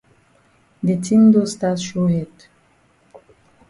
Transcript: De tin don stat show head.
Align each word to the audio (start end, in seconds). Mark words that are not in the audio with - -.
De 0.87 0.95
tin 1.05 1.21
don 1.33 1.47
stat 1.53 1.77
show 1.85 2.07
head. 2.13 2.35